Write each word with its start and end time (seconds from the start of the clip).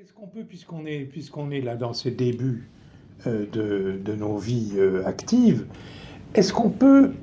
Est-ce 0.00 0.12
qu'on 0.12 0.28
peut, 0.28 0.44
puisqu'on 0.44 0.86
est, 0.86 1.58
est 1.58 1.60
là 1.60 1.74
dans 1.74 1.92
ces 1.92 2.12
débuts 2.12 2.68
euh, 3.26 3.46
de, 3.50 4.00
de 4.04 4.14
nos 4.14 4.36
vies 4.36 4.74
euh, 4.76 5.04
actives, 5.04 5.66
est-ce 6.34 6.52
qu'on 6.52 6.70
peut 6.70 7.14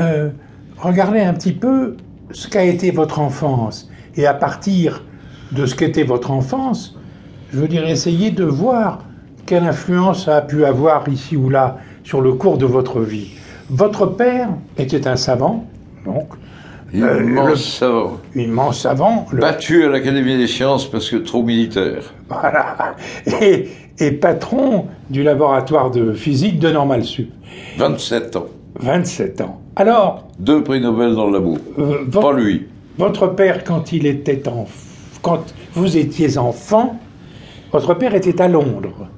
euh, 0.00 0.30
regarder 0.78 1.20
un 1.20 1.34
petit 1.34 1.52
peu 1.52 1.94
ce 2.30 2.48
qu'a 2.48 2.64
été 2.64 2.90
votre 2.90 3.18
enfance? 3.18 3.90
Et 4.16 4.24
à 4.24 4.32
partir 4.32 5.04
de 5.50 5.66
ce 5.66 5.74
qu'était 5.74 6.04
votre 6.04 6.30
enfance, 6.30 6.98
je 7.52 7.58
veux 7.58 7.68
dire 7.68 7.86
essayer 7.86 8.30
de 8.30 8.44
voir 8.44 9.04
quelle 9.44 9.64
influence 9.64 10.24
ça 10.24 10.38
a 10.38 10.40
pu 10.40 10.64
avoir 10.64 11.06
ici 11.10 11.36
ou 11.36 11.50
là 11.50 11.76
sur 12.02 12.22
le 12.22 12.32
cours 12.32 12.56
de 12.56 12.64
votre 12.64 13.02
vie. 13.02 13.32
Votre 13.68 14.06
père 14.06 14.48
était 14.78 15.06
un 15.06 15.16
savant, 15.16 15.66
donc 16.06 16.28
Immense 16.94 17.10
Euh, 17.10 17.48
le- 17.48 17.56
savant. 17.56 18.18
immense 18.34 18.80
savant, 18.80 19.26
le- 19.32 19.40
Battu 19.40 19.84
à 19.84 19.88
l'Académie 19.88 20.36
des 20.36 20.46
sciences 20.46 20.90
parce 20.90 21.08
que 21.08 21.16
trop 21.16 21.42
militaire. 21.42 22.02
voilà, 22.28 22.94
et, 23.40 23.68
et 23.98 24.12
patron 24.12 24.86
du 25.08 25.22
laboratoire 25.22 25.90
de 25.90 26.12
physique 26.12 26.58
de 26.58 26.70
Normal 26.70 27.04
Sup. 27.04 27.30
27 27.78 28.36
ans. 28.36 28.46
27 28.80 29.40
ans. 29.40 29.60
Alors, 29.76 30.28
Deux 30.38 30.62
prix 30.62 30.80
Nobel 30.80 31.14
dans 31.14 31.26
le 31.26 31.32
labo. 31.32 31.56
euh, 31.78 32.04
Pas 32.10 32.20
votre, 32.20 32.32
lui. 32.32 32.66
votre 32.98 33.26
père, 33.28 33.64
quand 33.64 33.92
il 33.92 34.06
était 34.06 34.46
en, 34.48 34.66
quand 35.22 35.44
vous 35.74 35.96
étiez 35.96 36.36
enfant, 36.36 36.98
votre 37.72 37.94
père 37.94 38.14
était 38.14 38.40
à 38.42 38.48
Londres. 38.48 39.08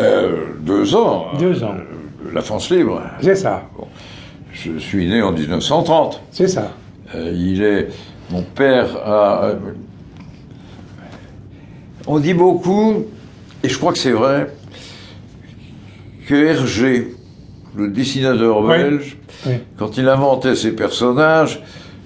Euh, 0.00 0.36
deux 0.60 0.94
ans. 0.94 1.26
Deux 1.38 1.62
ans. 1.64 1.74
Euh, 1.76 2.30
La 2.32 2.40
France 2.40 2.70
libre. 2.70 3.02
C'est 3.20 3.34
ça, 3.34 3.62
Je 4.52 4.78
suis 4.78 5.06
né 5.08 5.20
en 5.22 5.32
1930. 5.32 6.22
c'est 6.30 6.48
ça. 6.48 6.70
Euh, 7.14 7.32
il 7.34 7.62
est. 7.62 7.88
Mon 8.30 8.42
père 8.42 8.96
a. 9.04 9.44
euh, 9.46 9.54
on 12.06 12.18
dit 12.18 12.34
beaucoup, 12.34 13.04
et 13.62 13.68
je 13.68 13.76
crois 13.78 13.92
que 13.92 13.98
c'est 13.98 14.12
vrai, 14.12 14.48
que 16.26 16.34
Hergé, 16.34 17.14
le 17.76 17.88
dessinateur 17.88 18.60
Oui. 18.62 18.68
belge, 18.68 19.16
Oui. 19.46 19.54
quand 19.76 19.96
il 19.98 20.08
inventait 20.08 20.54
ses 20.54 20.72
personnages, 20.72 21.62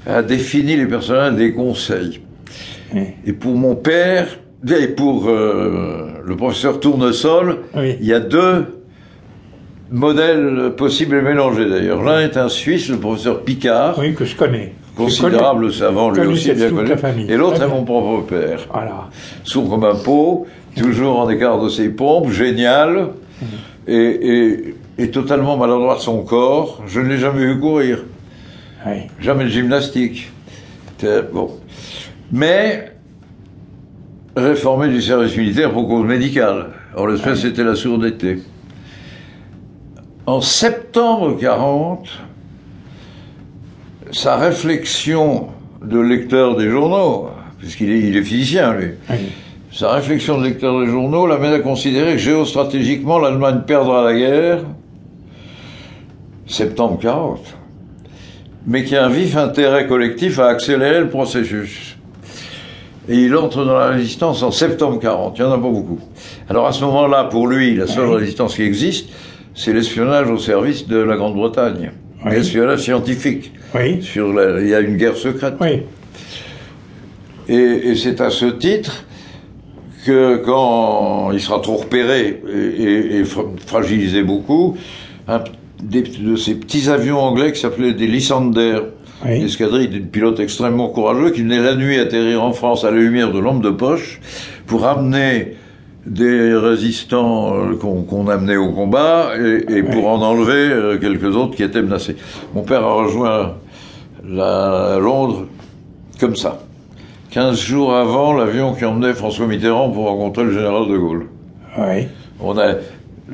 a 0.07 0.23
défini 0.23 0.77
les 0.77 0.87
personnages 0.87 1.35
des 1.35 1.53
conseils. 1.53 2.21
Oui. 2.95 3.03
Et 3.27 3.33
pour 3.33 3.55
mon 3.55 3.75
père, 3.77 4.27
et 4.69 4.89
pour 4.89 5.29
euh, 5.29 6.21
le 6.25 6.37
professeur 6.37 6.79
Tournesol, 6.81 7.59
il 7.77 8.05
y 8.05 8.13
a 8.13 8.21
deux 8.21 8.67
modèles 9.91 10.73
possibles 10.77 11.17
et 11.17 11.23
mélangés 11.23 11.69
d'ailleurs. 11.69 12.03
L'un 12.03 12.21
est 12.21 12.37
un 12.37 12.49
Suisse, 12.49 12.89
le 12.89 12.97
professeur 12.99 13.43
Picard, 13.43 13.99
Oui, 13.99 14.15
que 14.15 14.25
je 14.25 14.37
connais. 14.37 14.73
Considérable 14.97 15.73
savant 15.73 16.11
lui 16.11 16.27
aussi 16.27 16.53
bien 16.53 16.69
connu, 16.71 16.91
et 17.29 17.37
l'autre 17.37 17.63
est 17.63 17.69
mon 17.69 17.85
propre 17.85 18.27
père. 18.27 18.61
Voilà. 18.73 19.09
Sourd 19.45 19.69
comme 19.71 19.85
un 19.85 19.95
pot, 19.95 20.47
toujours 20.77 21.19
en 21.19 21.31
écart 21.31 21.61
de 21.63 21.69
ses 21.69 21.89
pompes, 21.89 22.31
génial, 22.31 23.09
Mhm. 23.41 23.49
et, 23.89 23.95
et- 23.97 24.75
et 24.99 25.11
totalement 25.11 25.57
maladroit 25.57 25.95
de 25.97 26.01
son 26.01 26.23
corps. 26.23 26.83
Je 26.87 27.01
ne 27.01 27.09
l'ai 27.09 27.17
jamais 27.19 27.41
vu 27.47 27.59
courir. 27.59 28.05
Oui. 28.87 28.93
Jamais 29.21 29.45
de 29.45 29.49
gymnastique. 29.49 30.31
Bon. 31.33 31.51
Mais 32.31 32.93
réformé 34.37 34.89
du 34.89 35.01
service 35.03 35.37
militaire 35.37 35.73
pour 35.73 35.89
cause 35.89 36.05
médicale. 36.07 36.67
En 36.97 37.07
l'espèce, 37.07 37.41
c'était 37.41 37.65
la 37.65 37.75
sourdité. 37.75 38.39
En 40.27 40.41
septembre 40.41 41.37
40, 41.41 42.07
sa 44.13 44.37
réflexion 44.37 45.49
de 45.83 45.99
lecteur 45.99 46.57
des 46.57 46.69
journaux, 46.71 47.29
puisqu'il 47.59 47.91
est, 47.91 47.99
il 48.01 48.17
est 48.17 48.23
physicien, 48.23 48.73
lui, 48.75 48.91
Oui. 49.11 49.17
sa 49.73 49.93
réflexion 49.93 50.39
de 50.39 50.45
lecteur 50.45 50.81
des 50.81 50.87
journaux 50.87 51.27
l'amène 51.27 51.53
à 51.55 51.59
considérer 51.61 52.13
que 52.13 52.19
géostratégiquement, 52.19 53.19
l'Allemagne 53.19 53.63
perdra 53.67 54.05
la 54.05 54.17
guerre, 54.19 54.59
septembre 56.47 56.99
40, 57.01 57.41
mais 58.67 58.85
qu'il 58.85 58.93
y 58.93 58.97
a 58.97 59.07
un 59.07 59.09
vif 59.11 59.37
intérêt 59.37 59.87
collectif 59.87 60.39
à 60.39 60.49
accélérer 60.49 61.01
le 61.01 61.09
processus. 61.09 61.97
Et 63.09 63.17
il 63.17 63.35
entre 63.37 63.65
dans 63.65 63.77
la 63.77 63.89
résistance 63.89 64.43
en 64.45 64.53
septembre 64.53 65.01
40, 65.01 65.37
il 65.39 65.45
n'y 65.45 65.49
en 65.51 65.53
a 65.53 65.57
pas 65.59 65.69
beaucoup. 65.69 65.99
Alors 66.49 66.67
à 66.69 66.73
ce 66.73 66.85
moment-là, 66.85 67.25
pour 67.25 67.49
lui, 67.49 67.75
la 67.75 67.89
seule 67.89 68.09
résistance 68.11 68.55
qui 68.55 68.63
existe, 68.63 69.09
c'est 69.55 69.73
l'espionnage 69.73 70.31
au 70.31 70.39
service 70.39 70.87
de 70.87 70.99
la 70.99 71.17
Grande-Bretagne. 71.17 71.91
Oui. 72.25 72.33
L'espionnage 72.33 72.81
scientifique. 72.81 73.53
Oui. 73.75 74.03
Sur 74.03 74.33
la- 74.33 74.61
il 74.61 74.69
y 74.69 74.75
a 74.75 74.81
une 74.81 74.97
guerre 74.97 75.17
secrète. 75.17 75.55
Oui. 75.61 75.83
Et, 77.49 77.55
et 77.91 77.95
c'est 77.97 78.21
à 78.21 78.31
ce 78.31 78.47
titre 78.47 79.05
que 80.07 80.37
quand 80.37 81.31
il 81.33 81.41
sera 81.41 81.61
trop 81.61 81.77
repéré 81.77 82.41
et, 82.49 82.83
et- 82.83 83.17
et 83.19 83.25
fra- 83.25 83.45
fragilisé 83.67 84.23
beaucoup, 84.23 84.77
un 85.29 85.39
p- 85.41 85.51
des- 85.83 86.03
de 86.03 86.37
ces 86.37 86.55
petits 86.55 86.89
avions 86.89 87.19
anglais 87.21 87.53
qui 87.53 87.61
s'appelaient 87.61 87.93
des 87.95 88.07
Lysander, 88.07 88.79
Oui. 89.25 89.37
une 89.39 89.45
escadrille 89.47 89.89
de 89.89 89.99
pilotes 89.99 90.41
extrêmement 90.41 90.89
courageux 90.89 91.31
qui 91.31 91.43
venaient 91.43 91.63
la 91.63 91.75
nuit 91.75 91.99
atterrir 91.99 92.43
en 92.43 92.53
France 92.53 92.85
à 92.85 92.91
la 92.91 92.99
lumière 92.99 93.33
de 93.33 93.39
lampe 93.41 93.63
de 93.63 93.71
poche 93.71 94.21
pour 94.67 94.87
amener 94.87 95.57
des 96.07 96.55
résistants 96.55 97.55
euh, 97.55 97.77
qu'on 97.77 98.29
amenait 98.29 98.57
au 98.57 98.73
combat 98.73 99.31
et, 99.39 99.77
et 99.77 99.83
pour 99.83 100.09
en 100.09 100.21
enlever 100.21 100.71
euh, 100.71 100.99
quelques 100.99 101.37
autres 101.37 101.55
qui 101.55 101.63
étaient 101.63 101.83
menacés. 101.83 102.17
Mon 102.55 102.63
père 102.63 102.85
a 102.85 102.95
rejoint 102.95 103.55
la, 104.27 104.99
Londres 105.01 105.47
comme 106.19 106.37
ça. 106.37 106.61
15 107.31 107.59
jours 107.59 107.95
avant 107.95 108.35
l'avion 108.35 108.75
qui 108.75 108.85
emmenait 108.85 109.15
François 109.15 109.47
Mitterrand 109.47 109.91
pour 109.91 110.07
rencontrer 110.07 110.45
le 110.45 110.53
général 110.53 110.89
de 110.89 110.99
Gaulle. 110.99 111.27
Oui. 111.79 112.07
On 112.41 112.59
a, 112.59 112.75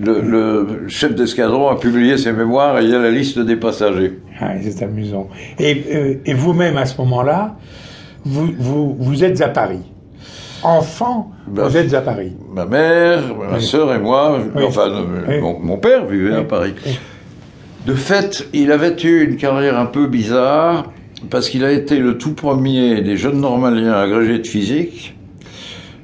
le, 0.00 0.20
le 0.20 0.88
chef 0.88 1.14
d'escadron 1.14 1.68
a 1.68 1.76
publié 1.76 2.16
ses 2.18 2.32
mémoires 2.32 2.78
et 2.78 2.84
il 2.84 2.90
y 2.90 2.94
a 2.94 2.98
la 2.98 3.10
liste 3.10 3.38
des 3.38 3.56
passagers. 3.56 4.18
Ah, 4.40 4.52
c'est 4.60 4.84
amusant. 4.84 5.28
Et, 5.58 5.84
euh, 5.92 6.14
et 6.24 6.34
vous-même, 6.34 6.76
à 6.76 6.86
ce 6.86 7.00
moment-là, 7.00 7.56
vous, 8.24 8.52
vous, 8.58 8.94
vous 8.94 9.24
êtes 9.24 9.40
à 9.40 9.48
Paris. 9.48 9.80
Enfant, 10.62 11.30
vous 11.46 11.76
êtes 11.76 11.94
à 11.94 12.00
Paris. 12.00 12.32
Ma 12.52 12.64
mère, 12.66 13.20
ma 13.36 13.56
Oui. 13.56 13.62
sœur 13.62 13.92
et 13.94 13.98
moi, 13.98 14.38
Oui. 14.56 14.64
enfin 14.66 14.90
Oui. 15.28 15.38
mon, 15.40 15.58
mon 15.60 15.76
père 15.76 16.06
vivait 16.06 16.34
à. 16.34 16.42
Paris. 16.42 16.74
De 17.86 17.94
fait, 17.94 18.48
il 18.52 18.72
avait 18.72 18.96
eu 19.02 19.24
une 19.24 19.36
carrière 19.36 19.78
un 19.78 19.86
peu 19.86 20.06
bizarre 20.06 20.92
parce 21.30 21.48
qu'il 21.48 21.64
a 21.64 21.72
été 21.72 21.98
le 21.98 22.18
tout 22.18 22.34
premier 22.34 23.00
des 23.02 23.16
jeunes 23.16 23.40
normaliens 23.40 23.92
agrégés 23.94 24.38
de 24.38 24.46
physique 24.46 25.14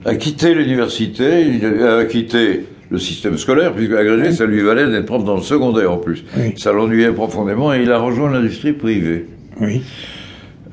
à 0.06 0.14
quitter 0.16 0.54
l'université, 0.54 1.46
il 1.46 1.64
a 1.82 2.04
quitté 2.04 2.66
le 2.90 2.98
système 2.98 3.38
scolaire, 3.38 3.72
puisque 3.72 3.92
agrégé, 3.94 4.32
ça 4.32 4.44
lui 4.44 4.60
valait 4.60 4.86
d'être 4.86 5.06
prof 5.06 5.24
dans 5.24 5.36
le 5.36 5.42
secondaire 5.42 5.90
en 5.92 5.96
plus. 5.96 6.24
Ça 6.56 6.72
l'ennuyait 6.72 7.10
profondément 7.10 7.72
et 7.72 7.82
il 7.82 7.90
a 7.90 7.98
rejoint 7.98 8.30
l'industrie 8.30 8.74
privée. 8.74 9.26
Oui. 9.60 9.82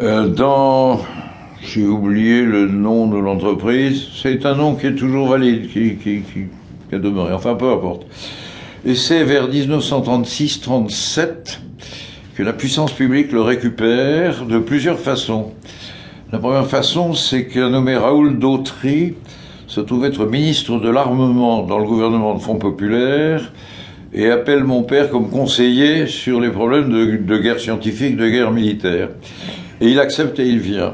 Euh, 0.02 0.28
dans, 0.28 1.00
j'ai 1.64 1.86
oublié 1.86 2.42
le 2.42 2.68
nom 2.68 3.08
de 3.08 3.18
l'entreprise, 3.18 4.08
c'est 4.22 4.46
un 4.46 4.56
nom 4.56 4.76
qui 4.76 4.88
est 4.88 4.96
toujours 4.96 5.28
valide, 5.28 5.70
qui, 5.72 5.96
qui, 5.96 6.22
qui, 6.22 6.48
a 6.94 6.98
demeuré, 6.98 7.32
enfin 7.34 7.56
peu 7.56 7.72
importe. 7.72 8.06
Et 8.86 8.96
c'est 8.96 9.24
vers 9.24 9.50
1936-37 9.50 11.60
que 12.36 12.44
la 12.44 12.54
puissance 12.54 12.94
publique 12.94 13.32
le 13.32 13.42
récupère 13.42 14.46
de 14.46 14.58
plusieurs 14.58 15.00
façons. 15.00 15.52
La 16.32 16.40
première 16.40 16.66
façon, 16.66 17.14
c'est 17.14 17.46
qu'un 17.46 17.70
nommé 17.70 17.96
Raoul 17.96 18.40
Dautry 18.40 19.14
se 19.68 19.82
trouve 19.82 20.06
être 20.06 20.26
ministre 20.26 20.80
de 20.80 20.90
l'armement 20.90 21.62
dans 21.64 21.78
le 21.78 21.86
gouvernement 21.86 22.34
de 22.34 22.40
Front 22.40 22.56
Populaire 22.56 23.52
et 24.14 24.30
appelle 24.30 24.64
mon 24.64 24.84
père 24.84 25.10
comme 25.10 25.30
conseiller 25.30 26.08
sur 26.08 26.42
les 26.42 26.50
problèmes 26.50 26.92
de, 26.92 27.18
de 27.18 27.38
guerre 27.38 27.60
scientifique, 27.60 28.18
de 28.18 28.30
guerre 28.30 28.52
militaire. 28.52 29.10
Et 29.80 29.90
il 29.90 30.00
accepte 30.00 30.40
et 30.40 30.48
il 30.48 30.60
vient. 30.60 30.94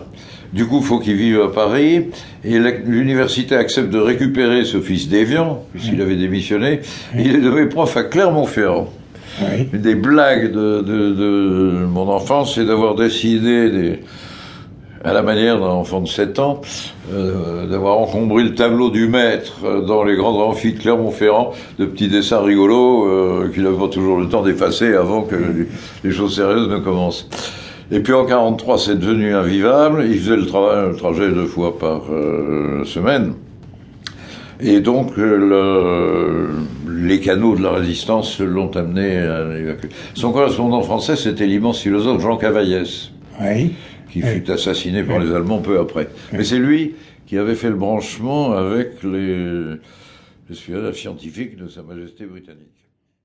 Du 0.54 0.66
coup, 0.66 0.78
il 0.80 0.86
faut 0.86 1.00
qu'il 1.00 1.16
vive 1.16 1.42
à 1.42 1.50
Paris. 1.50 2.06
Et 2.44 2.58
l'université 2.86 3.56
accepte 3.56 3.90
de 3.90 4.00
récupérer 4.00 4.64
ce 4.66 4.80
fils 4.80 5.10
d'Évian, 5.10 5.64
puisqu'il 5.74 6.02
avait 6.02 6.16
démissionné. 6.16 6.82
Il 7.18 7.36
est 7.36 7.42
devenu 7.42 7.68
prof 7.70 7.96
à 7.98 8.04
Clermont-Ferrand. 8.04 8.88
Oui. 9.42 9.68
Une 9.74 9.82
des 9.82 9.96
blagues 9.96 10.52
de, 10.52 10.82
de- 10.82 11.12
de 11.14 11.86
mon 11.86 12.08
enfance, 12.10 12.56
c'est 12.56 12.66
d'avoir 12.66 12.96
décidé, 12.96 13.70
des- 13.70 14.00
à 15.04 15.14
la 15.14 15.22
manière 15.22 15.60
d'un 15.60 15.68
enfant 15.68 16.02
de 16.02 16.08
7 16.08 16.40
ans, 16.40 16.60
euh, 17.14 17.68
d'avoir 17.68 18.00
encombré 18.00 18.44
le 18.44 18.56
tableau 18.56 18.90
du 18.90 19.08
maître 19.08 19.60
euh, 19.64 19.82
dans 19.82 20.04
les 20.04 20.16
grandes 20.16 20.42
amphis 20.42 20.74
de 20.74 20.80
Clermont-Ferrand, 20.80 21.52
de 21.78 21.86
petits 21.86 22.08
dessins 22.08 22.42
rigolos 22.42 23.06
euh, 23.08 23.52
qu'il 23.54 23.62
n'avait 23.64 23.78
pas 23.78 23.90
toujours 23.90 24.18
le 24.18 24.28
temps 24.28 24.42
d'effacer 24.42 24.96
avant 24.96 25.22
que 25.22 25.36
les 26.04 26.12
choses 26.12 26.36
sérieuses 26.36 26.68
ne 26.70 26.78
commencent. 26.80 27.28
Et 27.92 28.02
puis 28.02 28.14
en 28.14 28.26
43, 28.26 28.78
c'est 28.78 29.00
devenu 29.00 29.34
invivable. 29.34 30.04
Il 30.10 30.20
faisait 30.20 30.36
le, 30.36 30.42
le 30.44 30.96
trajet 30.98 31.30
deux 31.32 31.46
fois 31.46 31.78
par 31.80 32.04
euh, 32.12 32.84
semaine. 32.84 33.34
Et 34.60 34.82
donc, 34.82 35.18
euh, 35.18 35.38
le- 35.38 37.06
les 37.06 37.20
canaux 37.22 37.56
de 37.56 37.64
la 37.64 37.72
résistance 37.72 38.40
l'ont 38.42 38.72
amené 38.76 39.18
à 39.18 39.44
l'évacuer. 39.46 39.90
Son 40.16 40.32
correspondant 40.34 40.82
français, 40.82 41.16
c'était 41.16 41.46
l'immense 41.46 41.80
philosophe 41.82 42.22
Jean 42.22 42.38
Cavaillès, 42.38 43.12
Oui. 43.40 43.74
qui 44.12 44.22
Oui. 44.24 44.30
fut 44.30 44.52
assassiné 44.52 45.04
par 45.04 45.18
Oui. 45.20 45.26
les 45.28 45.34
Allemands 45.36 45.60
peu 45.60 45.80
après. 45.80 46.10
Mais 46.34 46.44
c'est 46.44 46.58
lui 46.60 46.96
qui 47.28 47.38
avait 47.38 47.56
fait 47.56 47.70
le 47.70 47.76
branchement 47.76 48.52
avec 48.54 49.04
les, 49.04 49.76
l'espionnage 50.50 50.96
scientifique 50.96 51.56
de 51.58 51.68
Sa 51.68 51.84
Majesté 51.84 52.26
britannique. 52.26 52.64